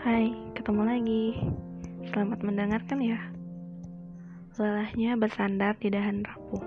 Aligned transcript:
Hai, 0.00 0.32
ketemu 0.56 0.82
lagi. 0.88 1.24
Selamat 2.08 2.40
mendengarkan 2.40 3.04
ya. 3.04 3.20
Lelahnya 4.56 5.12
bersandar 5.20 5.76
di 5.76 5.92
dahan 5.92 6.24
rapuh. 6.24 6.64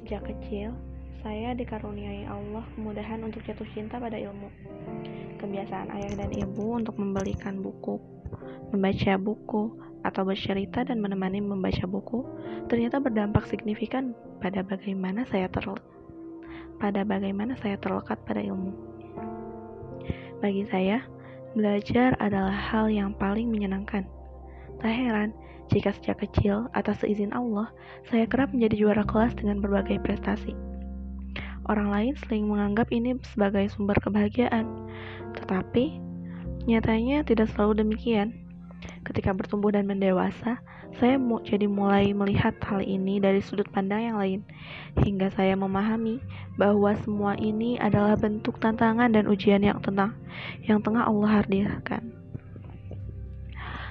Sejak 0.00 0.24
kecil, 0.24 0.72
saya 1.20 1.52
dikaruniai 1.52 2.24
Allah 2.24 2.64
kemudahan 2.72 3.20
untuk 3.20 3.44
jatuh 3.44 3.68
cinta 3.76 4.00
pada 4.00 4.16
ilmu. 4.16 4.48
Kebiasaan 5.44 5.92
ayah 5.92 6.24
dan 6.24 6.32
ibu 6.32 6.72
untuk 6.72 6.96
membelikan 6.96 7.60
buku, 7.60 8.00
membaca 8.72 9.20
buku, 9.20 9.76
atau 10.00 10.24
bercerita 10.24 10.88
dan 10.88 11.04
menemani 11.04 11.44
membaca 11.44 11.84
buku 11.84 12.24
ternyata 12.72 12.96
berdampak 12.96 13.44
signifikan 13.44 14.16
pada 14.40 14.64
bagaimana 14.64 15.28
saya 15.28 15.52
terlekat 15.52 15.84
pada 16.80 17.04
bagaimana 17.04 17.60
saya 17.60 17.76
terlekat 17.76 18.16
pada 18.24 18.40
ilmu. 18.40 18.72
Bagi 20.40 20.64
saya, 20.72 21.04
belajar 21.54 22.14
adalah 22.22 22.54
hal 22.54 22.86
yang 22.90 23.14
paling 23.16 23.50
menyenangkan. 23.50 24.06
Tak 24.80 24.92
heran 24.92 25.34
jika 25.70 25.94
sejak 25.94 26.18
kecil, 26.26 26.66
atas 26.74 26.98
seizin 27.06 27.30
Allah, 27.30 27.70
saya 28.10 28.26
kerap 28.26 28.50
menjadi 28.50 28.74
juara 28.86 29.04
kelas 29.06 29.38
dengan 29.38 29.62
berbagai 29.62 30.02
prestasi. 30.02 30.50
Orang 31.70 31.94
lain 31.94 32.18
sering 32.26 32.50
menganggap 32.50 32.90
ini 32.90 33.14
sebagai 33.22 33.70
sumber 33.70 33.94
kebahagiaan, 34.02 34.66
tetapi 35.38 36.02
nyatanya 36.66 37.22
tidak 37.22 37.46
selalu 37.54 37.86
demikian. 37.86 38.49
Ketika 39.10 39.34
bertumbuh 39.34 39.74
dan 39.74 39.90
mendewasa, 39.90 40.62
saya 41.02 41.18
mau 41.18 41.42
jadi 41.42 41.66
mulai 41.66 42.14
melihat 42.14 42.54
hal 42.62 42.78
ini 42.78 43.18
dari 43.18 43.42
sudut 43.42 43.66
pandang 43.74 44.06
yang 44.06 44.22
lain, 44.22 44.40
hingga 45.02 45.34
saya 45.34 45.58
memahami 45.58 46.22
bahwa 46.54 46.94
semua 47.02 47.34
ini 47.34 47.74
adalah 47.82 48.14
bentuk 48.14 48.62
tantangan 48.62 49.10
dan 49.10 49.26
ujian 49.26 49.66
yang 49.66 49.82
tenang, 49.82 50.14
yang 50.62 50.78
tengah 50.78 51.10
Allah 51.10 51.42
hadirkan. 51.42 52.14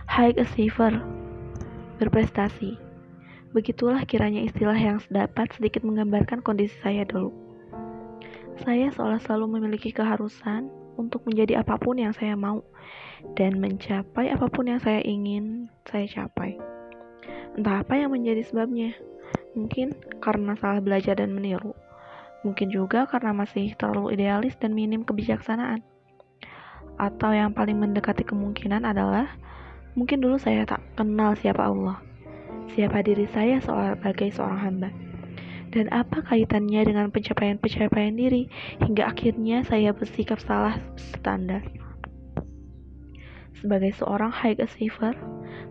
High 0.07 0.39
achiever, 0.39 1.03
berprestasi. 1.99 2.79
Begitulah 3.51 4.07
kiranya 4.07 4.39
istilah 4.47 4.79
yang 4.79 5.03
dapat 5.11 5.51
sedikit 5.51 5.83
menggambarkan 5.83 6.39
kondisi 6.39 6.79
saya 6.79 7.03
dulu. 7.03 7.35
Saya 8.63 8.87
seolah 8.95 9.19
selalu 9.19 9.59
memiliki 9.59 9.91
keharusan 9.91 10.78
untuk 10.99 11.23
menjadi 11.23 11.63
apa 11.63 11.79
pun 11.79 11.95
yang 11.95 12.11
saya 12.11 12.35
mau 12.35 12.59
dan 13.39 13.63
mencapai 13.63 14.27
apa 14.27 14.51
pun 14.51 14.67
yang 14.67 14.83
saya 14.83 14.99
ingin 14.99 15.71
saya 15.87 16.03
capai. 16.11 16.59
Entah 17.55 17.79
apa 17.79 17.95
yang 17.95 18.11
menjadi 18.11 18.43
sebabnya. 18.43 18.91
Mungkin 19.55 19.95
karena 20.19 20.59
salah 20.59 20.83
belajar 20.83 21.15
dan 21.15 21.31
meniru. 21.31 21.71
Mungkin 22.43 22.67
juga 22.67 23.07
karena 23.07 23.31
masih 23.31 23.73
terlalu 23.79 24.19
idealis 24.19 24.59
dan 24.59 24.75
minim 24.75 25.07
kebijaksanaan. 25.07 25.79
Atau 26.99 27.31
yang 27.31 27.55
paling 27.55 27.79
mendekati 27.79 28.27
kemungkinan 28.27 28.83
adalah 28.83 29.31
mungkin 29.95 30.19
dulu 30.19 30.35
saya 30.35 30.67
tak 30.67 30.83
kenal 30.99 31.31
siapa 31.39 31.63
Allah. 31.63 32.03
Siapa 32.75 33.01
diri 33.01 33.25
saya 33.31 33.57
sebagai 33.63 34.29
seorang 34.29 34.59
hamba 34.61 35.08
dan 35.69 35.85
apa 35.93 36.25
kaitannya 36.25 36.81
dengan 36.81 37.13
pencapaian-pencapaian 37.13 38.17
diri 38.17 38.49
hingga 38.81 39.09
akhirnya 39.13 39.61
saya 39.65 39.93
bersikap 39.93 40.41
salah 40.41 40.81
standar. 40.97 41.61
Sebagai 43.59 43.91
seorang 43.91 44.31
high 44.31 44.55
achiever, 44.55 45.13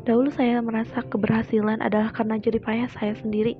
dahulu 0.04 0.28
saya 0.28 0.60
merasa 0.60 1.00
keberhasilan 1.02 1.80
adalah 1.80 2.12
karena 2.12 2.36
jerih 2.36 2.60
payah 2.60 2.88
saya 2.92 3.16
sendiri. 3.16 3.56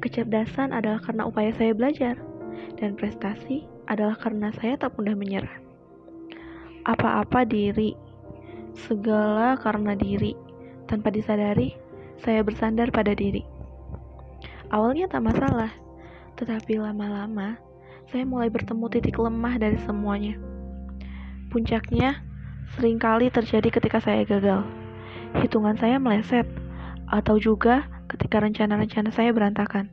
Kecerdasan 0.00 0.72
adalah 0.72 1.04
karena 1.04 1.28
upaya 1.28 1.52
saya 1.52 1.76
belajar, 1.76 2.16
dan 2.80 2.96
prestasi 2.96 3.68
adalah 3.92 4.16
karena 4.16 4.48
saya 4.56 4.80
tak 4.80 4.96
mudah 4.96 5.12
menyerah. 5.12 5.52
Apa-apa 6.88 7.44
diri, 7.44 7.92
segala 8.72 9.60
karena 9.60 9.92
diri, 9.92 10.32
tanpa 10.88 11.12
disadari, 11.12 11.76
saya 12.24 12.40
bersandar 12.40 12.88
pada 12.88 13.12
diri. 13.12 13.59
Awalnya 14.70 15.10
tak 15.10 15.26
masalah, 15.26 15.74
tetapi 16.38 16.78
lama-lama 16.78 17.58
saya 18.10 18.22
mulai 18.26 18.50
bertemu 18.50 18.86
titik 18.90 19.18
lemah 19.18 19.58
dari 19.58 19.78
semuanya. 19.82 20.38
Puncaknya 21.50 22.22
sering 22.78 23.02
kali 23.02 23.30
terjadi 23.34 23.66
ketika 23.70 23.98
saya 23.98 24.22
gagal. 24.22 24.62
Hitungan 25.42 25.74
saya 25.78 25.98
meleset, 25.98 26.46
atau 27.10 27.38
juga 27.42 27.86
ketika 28.06 28.38
rencana-rencana 28.42 29.10
saya 29.10 29.34
berantakan. 29.34 29.90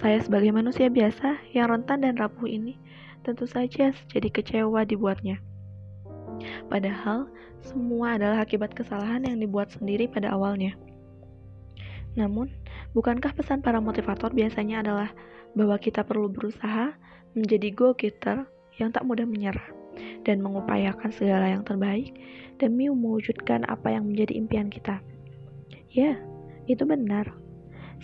Saya 0.00 0.20
sebagai 0.24 0.52
manusia 0.52 0.88
biasa 0.88 1.52
yang 1.52 1.68
rentan 1.68 2.00
dan 2.04 2.16
rapuh 2.16 2.48
ini 2.48 2.80
tentu 3.20 3.44
saja 3.44 3.92
jadi 4.08 4.28
kecewa 4.32 4.88
dibuatnya. 4.88 5.44
Padahal 6.72 7.28
semua 7.60 8.16
adalah 8.16 8.46
akibat 8.46 8.72
kesalahan 8.72 9.26
yang 9.26 9.42
dibuat 9.42 9.74
sendiri 9.74 10.06
pada 10.08 10.32
awalnya. 10.32 10.76
Namun, 12.18 12.50
Bukankah 12.96 13.36
pesan 13.36 13.60
para 13.60 13.84
motivator 13.84 14.32
biasanya 14.32 14.80
adalah 14.80 15.12
bahwa 15.52 15.76
kita 15.76 16.00
perlu 16.02 16.32
berusaha 16.32 16.96
menjadi 17.36 17.68
go-getter 17.76 18.48
yang 18.80 18.88
tak 18.90 19.04
mudah 19.04 19.28
menyerah 19.28 19.64
dan 20.24 20.40
mengupayakan 20.40 21.12
segala 21.12 21.52
yang 21.52 21.62
terbaik 21.68 22.16
demi 22.56 22.88
mewujudkan 22.88 23.68
apa 23.68 23.92
yang 23.92 24.08
menjadi 24.08 24.40
impian 24.40 24.72
kita? 24.72 25.04
Ya, 25.92 26.16
itu 26.64 26.82
benar. 26.88 27.28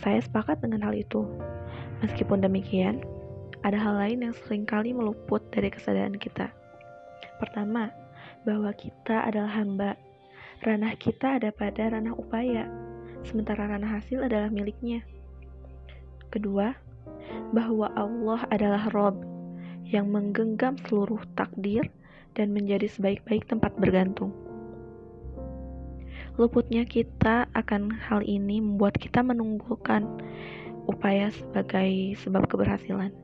Saya 0.04 0.20
sepakat 0.20 0.60
dengan 0.60 0.84
hal 0.84 0.94
itu. 0.94 1.24
Meskipun 2.04 2.44
demikian, 2.44 3.00
ada 3.64 3.80
hal 3.80 3.96
lain 3.96 4.28
yang 4.28 4.34
sering 4.44 4.68
kali 4.68 4.92
meluput 4.92 5.40
dari 5.48 5.72
kesadaran 5.72 6.20
kita. 6.20 6.52
Pertama, 7.40 7.88
bahwa 8.44 8.68
kita 8.76 9.24
adalah 9.24 9.48
hamba. 9.56 9.96
Ranah 10.60 10.92
kita 11.00 11.40
ada 11.40 11.50
pada 11.50 11.92
ranah 11.92 12.16
upaya, 12.16 12.68
sementara 13.24 13.66
ranah 13.66 13.98
hasil 14.00 14.22
adalah 14.24 14.52
miliknya. 14.52 15.02
Kedua, 16.28 16.76
bahwa 17.54 17.90
Allah 17.94 18.40
adalah 18.50 18.90
Rob 18.90 19.22
yang 19.88 20.10
menggenggam 20.10 20.74
seluruh 20.86 21.20
takdir 21.38 21.86
dan 22.34 22.50
menjadi 22.50 22.90
sebaik-baik 22.90 23.46
tempat 23.46 23.72
bergantung. 23.78 24.34
Luputnya 26.34 26.82
kita 26.82 27.46
akan 27.54 27.94
hal 27.94 28.26
ini 28.26 28.58
membuat 28.58 28.98
kita 28.98 29.22
menunggukan 29.22 30.02
upaya 30.90 31.30
sebagai 31.30 32.18
sebab 32.18 32.50
keberhasilan. 32.50 33.14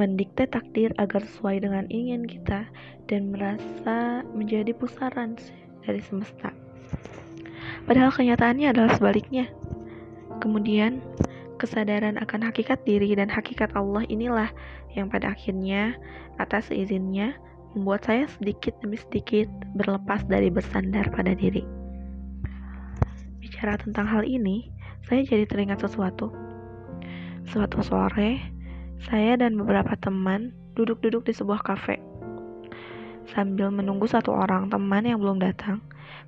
Mendikte 0.00 0.48
takdir 0.48 0.90
agar 0.96 1.22
sesuai 1.22 1.62
dengan 1.62 1.84
ingin 1.92 2.24
kita 2.24 2.66
dan 3.06 3.30
merasa 3.30 4.24
menjadi 4.32 4.72
pusaran 4.72 5.36
dari 5.84 6.00
semesta. 6.00 6.61
Padahal 7.84 8.14
kenyataannya 8.14 8.70
adalah 8.70 8.92
sebaliknya. 8.94 9.50
Kemudian, 10.38 11.02
kesadaran 11.58 12.18
akan 12.18 12.50
hakikat 12.50 12.82
diri 12.82 13.14
dan 13.14 13.30
hakikat 13.30 13.70
Allah 13.78 14.02
inilah 14.10 14.50
yang 14.94 15.06
pada 15.06 15.34
akhirnya, 15.34 15.94
atas 16.42 16.70
izinnya, 16.74 17.38
membuat 17.72 18.04
saya 18.04 18.28
sedikit 18.28 18.76
demi 18.84 19.00
sedikit 19.00 19.48
berlepas 19.78 20.26
dari 20.28 20.52
bersandar 20.52 21.08
pada 21.14 21.32
diri. 21.32 21.64
Bicara 23.40 23.78
tentang 23.80 24.06
hal 24.10 24.26
ini, 24.26 24.68
saya 25.06 25.24
jadi 25.24 25.46
teringat 25.48 25.82
sesuatu. 25.82 26.30
Suatu 27.48 27.82
sore, 27.82 28.38
saya 29.02 29.34
dan 29.34 29.58
beberapa 29.58 29.98
teman 29.98 30.54
duduk-duduk 30.78 31.26
di 31.26 31.34
sebuah 31.34 31.62
kafe. 31.66 31.98
Sambil 33.30 33.70
menunggu 33.70 34.04
satu 34.10 34.34
orang 34.34 34.68
teman 34.68 35.06
yang 35.06 35.22
belum 35.22 35.40
datang, 35.40 35.80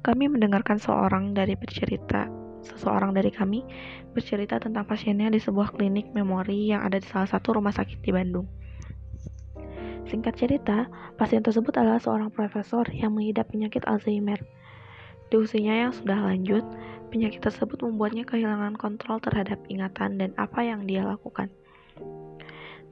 kami 0.05 0.29
mendengarkan 0.29 0.77
seorang 0.77 1.33
dari 1.33 1.57
bercerita, 1.57 2.29
seseorang 2.65 3.17
dari 3.17 3.33
kami 3.33 3.65
bercerita 4.13 4.61
tentang 4.61 4.85
pasiennya 4.85 5.33
di 5.33 5.41
sebuah 5.41 5.75
klinik 5.77 6.13
memori 6.13 6.73
yang 6.73 6.85
ada 6.85 7.01
di 7.01 7.07
salah 7.09 7.29
satu 7.29 7.57
rumah 7.57 7.73
sakit 7.73 8.01
di 8.05 8.11
Bandung. 8.13 8.47
Singkat 10.05 10.35
cerita, 10.37 10.87
pasien 11.17 11.41
tersebut 11.41 11.73
adalah 11.81 11.99
seorang 11.99 12.29
profesor 12.29 12.85
yang 12.93 13.17
mengidap 13.17 13.49
penyakit 13.49 13.83
Alzheimer. 13.89 14.37
Di 15.33 15.41
usianya 15.41 15.89
yang 15.89 15.93
sudah 15.97 16.21
lanjut, 16.21 16.63
penyakit 17.09 17.41
tersebut 17.41 17.81
membuatnya 17.81 18.29
kehilangan 18.29 18.77
kontrol 18.77 19.17
terhadap 19.19 19.57
ingatan 19.73 20.21
dan 20.21 20.31
apa 20.37 20.61
yang 20.61 20.85
dia 20.85 21.03
lakukan. 21.03 21.49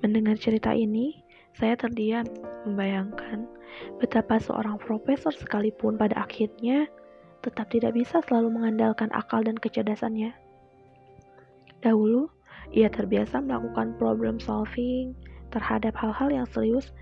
Mendengar 0.00 0.40
cerita 0.40 0.72
ini, 0.72 1.22
saya 1.56 1.76
terdiam, 1.76 2.24
membayangkan 2.64 3.44
betapa 4.00 4.40
seorang 4.40 4.80
profesor 4.80 5.32
sekalipun 5.32 5.96
pada 6.00 6.24
akhirnya 6.24 6.88
tetap 7.42 7.68
tidak 7.68 7.92
bisa 7.92 8.22
selalu 8.24 8.54
mengandalkan 8.54 9.10
akal 9.12 9.42
dan 9.42 9.58
kecerdasannya. 9.58 10.32
Dahulu, 11.82 12.30
ia 12.70 12.86
terbiasa 12.88 13.42
melakukan 13.42 13.98
problem 13.98 14.38
solving 14.38 15.12
terhadap 15.50 15.92
hal-hal 15.98 16.30
yang 16.30 16.46
serius 16.48 16.94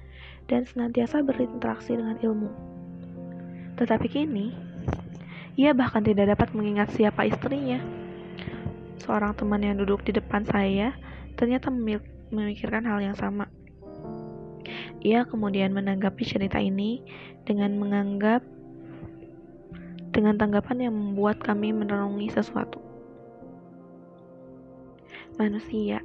dan 0.49 0.67
senantiasa 0.67 1.23
berinteraksi 1.23 1.95
dengan 1.95 2.17
ilmu. 2.19 2.51
Tetapi 3.77 4.07
kini, 4.11 4.51
ia 5.55 5.77
bahkan 5.77 6.01
tidak 6.01 6.35
dapat 6.35 6.51
mengingat 6.57 6.91
siapa 6.97 7.29
istrinya. 7.29 7.79
Seorang 9.05 9.37
teman 9.37 9.61
yang 9.63 9.77
duduk 9.79 10.03
di 10.03 10.17
depan 10.17 10.43
saya 10.49 10.97
ternyata 11.37 11.69
memikirkan 12.33 12.85
hal 12.89 12.99
yang 13.05 13.17
sama. 13.17 13.47
Ia 15.01 15.25
kemudian 15.25 15.73
menanggapi 15.73 16.23
cerita 16.25 16.61
ini 16.61 17.01
dengan 17.49 17.77
menganggap 17.81 18.45
dengan 20.11 20.37
tanggapan 20.37 20.91
yang 20.91 20.95
membuat 20.95 21.39
kami 21.41 21.71
merenungi 21.71 22.29
sesuatu. 22.35 22.83
Manusia, 25.39 26.03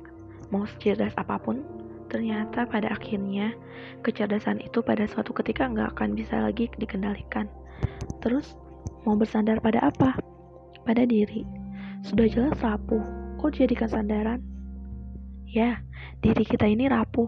mau 0.54 0.64
secerdas 0.64 1.12
apa 1.18 1.36
pun, 1.42 1.66
ternyata 2.08 2.64
pada 2.70 2.94
akhirnya 2.94 3.52
kecerdasan 4.06 4.62
itu 4.62 4.80
pada 4.80 5.10
suatu 5.10 5.34
ketika 5.36 5.68
nggak 5.68 5.98
akan 5.98 6.16
bisa 6.16 6.40
lagi 6.40 6.70
dikendalikan. 6.78 7.50
Terus, 8.22 8.56
mau 9.04 9.18
bersandar 9.18 9.60
pada 9.60 9.90
apa? 9.90 10.16
Pada 10.86 11.04
diri. 11.04 11.44
Sudah 12.06 12.30
jelas 12.30 12.56
rapuh, 12.62 13.02
kok 13.42 13.58
dijadikan 13.58 13.90
sandaran? 13.90 14.40
Ya, 15.50 15.82
diri 16.22 16.46
kita 16.46 16.70
ini 16.70 16.86
rapuh, 16.86 17.28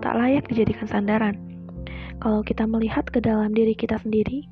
tak 0.00 0.14
layak 0.16 0.46
dijadikan 0.50 0.88
sandaran. 0.88 1.36
Kalau 2.22 2.40
kita 2.40 2.64
melihat 2.64 3.04
ke 3.10 3.20
dalam 3.20 3.52
diri 3.52 3.76
kita 3.76 4.00
sendiri, 4.00 4.46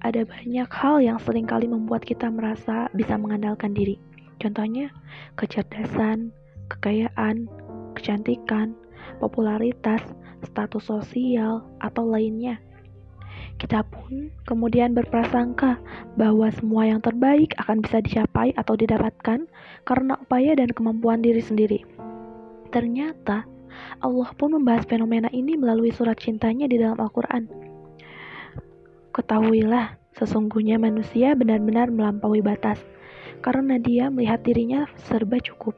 ada 0.00 0.22
banyak 0.22 0.70
hal 0.70 1.02
yang 1.02 1.18
sering 1.18 1.44
kali 1.44 1.66
membuat 1.66 2.06
kita 2.06 2.30
merasa 2.30 2.86
bisa 2.94 3.18
mengandalkan 3.18 3.74
diri. 3.74 3.98
Contohnya, 4.38 4.94
kecerdasan, 5.34 6.30
kekayaan, 6.70 7.50
kecantikan, 7.98 8.78
popularitas, 9.18 10.00
status 10.46 10.86
sosial, 10.86 11.66
atau 11.82 12.06
lainnya. 12.06 12.62
Kita 13.58 13.82
pun 13.82 14.30
kemudian 14.46 14.94
berprasangka 14.94 15.82
bahwa 16.14 16.46
semua 16.54 16.86
yang 16.86 17.02
terbaik 17.02 17.58
akan 17.58 17.82
bisa 17.82 17.98
dicapai 17.98 18.54
atau 18.54 18.78
didapatkan 18.78 19.50
karena 19.82 20.14
upaya 20.22 20.54
dan 20.54 20.70
kemampuan 20.70 21.18
diri 21.18 21.42
sendiri. 21.42 21.82
Ternyata 22.70 23.57
Allah 23.98 24.30
pun 24.36 24.54
membahas 24.54 24.86
fenomena 24.86 25.30
ini 25.32 25.58
melalui 25.58 25.90
surat 25.90 26.18
cintanya 26.18 26.66
di 26.66 26.78
dalam 26.78 26.98
Al-Quran. 26.98 27.48
Ketahuilah, 29.14 29.98
sesungguhnya 30.14 30.78
manusia 30.78 31.34
benar-benar 31.34 31.90
melampaui 31.90 32.44
batas, 32.44 32.78
karena 33.42 33.80
dia 33.82 34.12
melihat 34.12 34.44
dirinya 34.44 34.86
serba 35.08 35.42
cukup. 35.42 35.74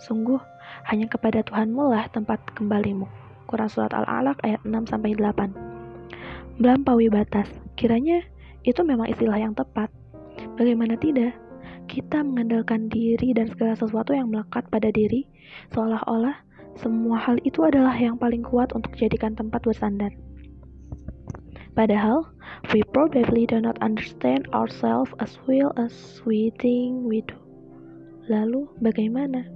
Sungguh, 0.00 0.40
hanya 0.88 1.10
kepada 1.10 1.44
Tuhanmu 1.44 1.92
lah 1.92 2.08
tempat 2.08 2.40
kembalimu. 2.56 3.04
Quran 3.50 3.68
Surat 3.68 3.90
Al-Alaq 3.90 4.46
ayat 4.46 4.62
6-8 4.62 6.62
Melampaui 6.62 7.10
batas, 7.10 7.50
kiranya 7.74 8.22
itu 8.62 8.80
memang 8.84 9.10
istilah 9.10 9.36
yang 9.36 9.52
tepat. 9.52 9.90
Bagaimana 10.56 10.96
tidak? 10.96 11.36
kita 11.90 12.22
mengandalkan 12.22 12.86
diri 12.86 13.34
dan 13.34 13.50
segala 13.50 13.74
sesuatu 13.74 14.14
yang 14.14 14.30
melekat 14.30 14.62
pada 14.70 14.94
diri, 14.94 15.26
seolah-olah 15.74 16.38
semua 16.80 17.20
hal 17.20 17.36
itu 17.44 17.60
adalah 17.62 17.92
yang 17.92 18.16
paling 18.16 18.40
kuat 18.40 18.72
untuk 18.72 18.96
dijadikan 18.96 19.36
tempat 19.36 19.60
bersandar. 19.60 20.10
Padahal, 21.76 22.26
we 22.74 22.82
probably 22.90 23.46
do 23.46 23.62
not 23.62 23.78
understand 23.84 24.48
ourselves 24.50 25.12
as 25.22 25.38
well 25.46 25.70
as 25.78 25.92
we 26.26 26.50
think 26.58 27.04
we 27.06 27.22
do. 27.28 27.36
Lalu, 28.26 28.66
bagaimana? 28.82 29.46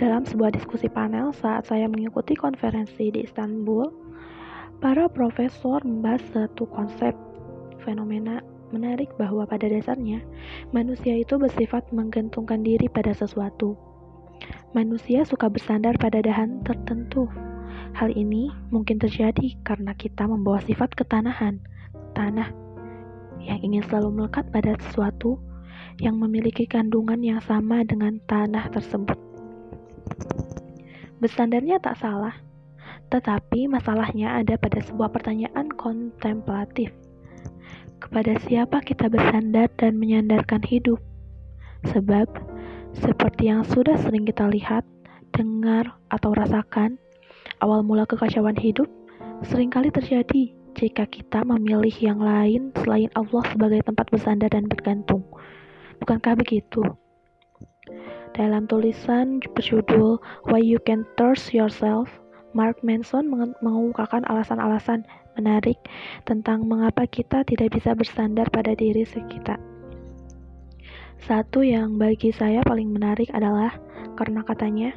Dalam 0.00 0.24
sebuah 0.24 0.54
diskusi 0.54 0.88
panel 0.88 1.34
saat 1.34 1.68
saya 1.68 1.90
mengikuti 1.90 2.38
konferensi 2.38 3.10
di 3.12 3.26
Istanbul, 3.26 3.90
para 4.82 5.06
profesor 5.10 5.82
membahas 5.84 6.22
satu 6.34 6.66
konsep 6.72 7.14
fenomena 7.84 8.40
menarik 8.74 9.12
bahwa 9.20 9.46
pada 9.46 9.70
dasarnya 9.70 10.24
manusia 10.74 11.14
itu 11.14 11.38
bersifat 11.38 11.86
menggantungkan 11.94 12.64
diri 12.64 12.90
pada 12.90 13.14
sesuatu. 13.14 13.93
Manusia 14.74 15.22
suka 15.22 15.46
bersandar 15.46 15.94
pada 16.02 16.18
dahan 16.18 16.58
tertentu. 16.66 17.30
Hal 17.94 18.10
ini 18.10 18.50
mungkin 18.74 18.98
terjadi 18.98 19.54
karena 19.62 19.94
kita 19.94 20.26
membawa 20.26 20.58
sifat 20.66 20.98
ketanahan, 20.98 21.62
tanah, 22.10 22.50
yang 23.38 23.62
ingin 23.62 23.86
selalu 23.86 24.10
melekat 24.10 24.50
pada 24.50 24.74
sesuatu 24.82 25.38
yang 26.02 26.18
memiliki 26.18 26.66
kandungan 26.66 27.22
yang 27.22 27.38
sama 27.46 27.86
dengan 27.86 28.18
tanah 28.26 28.66
tersebut. 28.74 29.14
Bersandarnya 31.22 31.78
tak 31.78 31.94
salah, 32.02 32.34
tetapi 33.14 33.70
masalahnya 33.70 34.42
ada 34.42 34.58
pada 34.58 34.82
sebuah 34.82 35.14
pertanyaan 35.14 35.70
kontemplatif 35.78 36.90
kepada 38.02 38.42
siapa 38.42 38.82
kita 38.82 39.06
bersandar 39.06 39.70
dan 39.78 40.02
menyandarkan 40.02 40.66
hidup. 40.66 40.98
Sebab, 41.94 42.26
seperti 42.98 43.50
yang 43.50 43.66
sudah 43.66 43.98
sering 43.98 44.22
kita 44.26 44.46
lihat, 44.46 44.86
dengar, 45.34 45.98
atau 46.10 46.30
rasakan, 46.30 46.94
awal 47.58 47.82
mula 47.82 48.06
kekacauan 48.06 48.54
hidup 48.54 48.86
sering 49.42 49.68
kali 49.68 49.90
terjadi 49.90 50.54
jika 50.74 51.06
kita 51.06 51.46
memilih 51.46 51.94
yang 52.02 52.18
lain 52.18 52.74
selain 52.82 53.10
Allah 53.14 53.42
sebagai 53.50 53.82
tempat 53.86 54.10
bersandar 54.10 54.50
dan 54.50 54.66
bergantung. 54.66 55.22
Bukankah 56.02 56.38
begitu? 56.38 56.82
Dalam 58.34 58.66
tulisan 58.66 59.38
berjudul 59.54 60.18
Why 60.50 60.58
You 60.58 60.82
Can 60.82 61.06
Trust 61.14 61.54
Yourself, 61.54 62.10
Mark 62.54 62.82
Manson 62.82 63.30
mengungkapkan 63.62 64.26
alasan-alasan 64.26 65.06
menarik 65.38 65.78
tentang 66.26 66.66
mengapa 66.66 67.06
kita 67.06 67.46
tidak 67.46 67.74
bisa 67.74 67.94
bersandar 67.94 68.50
pada 68.50 68.74
diri 68.74 69.06
sekitar. 69.06 69.73
Satu 71.22 71.62
yang 71.62 71.94
bagi 71.94 72.34
saya 72.34 72.64
paling 72.66 72.90
menarik 72.90 73.30
adalah 73.30 73.78
karena 74.18 74.42
katanya, 74.42 74.90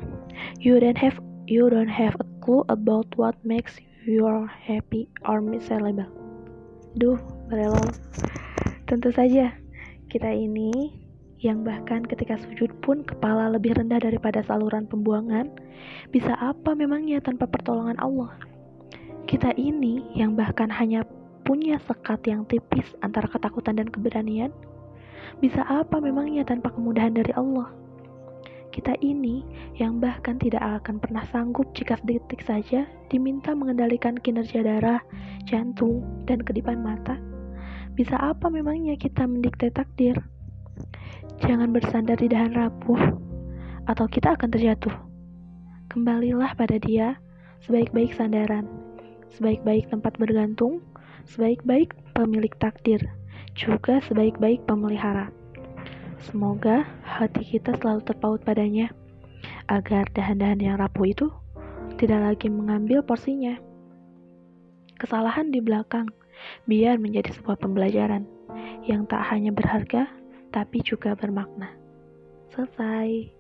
you 0.58 0.82
don't 0.82 0.98
have 0.98 1.22
you 1.46 1.70
don't 1.70 1.92
have 1.92 2.18
a 2.20 2.28
clue 2.44 2.66
about 2.68 3.08
what 3.16 3.38
makes 3.46 3.78
you 4.04 4.26
happy 4.50 5.08
or 5.24 5.40
miserable. 5.40 6.10
Duh, 6.98 7.20
berelo. 7.48 7.80
Tentu 8.90 9.12
saja, 9.14 9.54
kita 10.08 10.32
ini 10.32 10.96
yang 11.38 11.62
bahkan 11.62 12.02
ketika 12.02 12.40
sujud 12.42 12.74
pun 12.82 13.06
kepala 13.06 13.54
lebih 13.54 13.78
rendah 13.78 14.02
daripada 14.02 14.42
saluran 14.42 14.90
pembuangan, 14.90 15.54
bisa 16.10 16.34
apa 16.42 16.74
memangnya 16.74 17.22
tanpa 17.22 17.46
pertolongan 17.46 18.00
Allah? 18.02 18.34
Kita 19.28 19.54
ini 19.60 20.08
yang 20.18 20.34
bahkan 20.34 20.72
hanya 20.72 21.04
punya 21.46 21.78
sekat 21.84 22.26
yang 22.28 22.44
tipis 22.48 22.92
antara 23.04 23.28
ketakutan 23.28 23.80
dan 23.80 23.88
keberanian, 23.88 24.52
bisa 25.40 25.64
apa 25.68 26.00
memangnya 26.00 26.48
tanpa 26.48 26.74
kemudahan 26.74 27.14
dari 27.14 27.32
Allah? 27.36 27.70
Kita 28.72 28.94
ini 29.02 29.42
yang 29.82 29.98
bahkan 29.98 30.38
tidak 30.38 30.62
akan 30.62 31.02
pernah 31.02 31.26
sanggup 31.34 31.74
jika 31.74 31.98
sedetik 31.98 32.46
saja 32.46 32.86
diminta 33.10 33.58
mengendalikan 33.58 34.14
kinerja 34.14 34.62
darah, 34.62 35.02
jantung, 35.50 36.06
dan 36.30 36.44
kedipan 36.46 36.80
mata. 36.84 37.18
Bisa 37.98 38.14
apa 38.22 38.54
memangnya 38.54 38.94
kita 38.94 39.26
mendikte 39.26 39.74
takdir? 39.74 40.14
Jangan 41.42 41.74
bersandar 41.74 42.22
di 42.22 42.30
dahan 42.30 42.54
rapuh, 42.54 43.02
atau 43.90 44.06
kita 44.06 44.38
akan 44.38 44.50
terjatuh. 44.54 44.94
Kembalilah 45.90 46.54
pada 46.54 46.78
dia 46.78 47.18
sebaik-baik 47.66 48.14
sandaran 48.14 48.88
sebaik-baik 49.36 49.92
tempat 49.92 50.16
bergantung, 50.16 50.80
sebaik-baik 51.28 51.92
pemilik 52.16 52.54
takdir, 52.58 53.02
juga 53.58 53.98
sebaik-baik 54.06 54.70
pemelihara. 54.70 55.34
Semoga 56.30 56.86
hati 57.02 57.42
kita 57.58 57.74
selalu 57.82 58.06
terpaut 58.06 58.40
padanya, 58.46 58.94
agar 59.66 60.06
dahan-dahan 60.14 60.62
yang 60.62 60.78
rapuh 60.78 61.10
itu 61.10 61.28
tidak 61.98 62.22
lagi 62.22 62.48
mengambil 62.54 63.02
porsinya. 63.02 63.58
Kesalahan 65.02 65.50
di 65.50 65.58
belakang 65.62 66.10
biar 66.70 67.02
menjadi 67.02 67.34
sebuah 67.34 67.58
pembelajaran 67.58 68.30
yang 68.86 69.10
tak 69.10 69.26
hanya 69.34 69.50
berharga, 69.50 70.06
tapi 70.54 70.82
juga 70.86 71.18
bermakna. 71.18 71.74
Selesai. 72.54 73.34